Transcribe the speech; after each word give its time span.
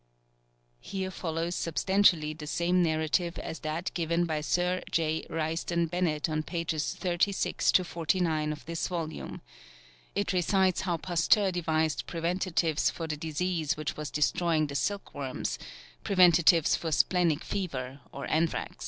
[Here 0.79 1.11
follows 1.11 1.53
substantially 1.53 2.33
the 2.33 2.47
same 2.47 2.81
narrative 2.81 3.37
as 3.37 3.59
that 3.59 3.93
given 3.93 4.25
by 4.25 4.41
Sir 4.41 4.81
J. 4.91 5.27
Risdon 5.29 5.91
Bennett 5.91 6.27
on 6.27 6.41
pages 6.41 6.95
36 6.95 7.71
to 7.73 7.83
49 7.83 8.51
of 8.51 8.65
this 8.65 8.87
volume. 8.87 9.41
It 10.15 10.33
recites 10.33 10.81
how 10.81 10.97
Pasteur 10.97 11.51
devised 11.51 12.07
preventives 12.07 12.89
for 12.89 13.05
the 13.05 13.15
disease 13.15 13.77
which 13.77 13.95
was 13.95 14.09
destroying 14.09 14.65
the 14.65 14.75
silkworms; 14.75 15.59
preventives 16.03 16.75
for 16.75 16.91
splenic 16.91 17.43
fever 17.43 17.99
or 18.11 18.25
anthrax. 18.27 18.77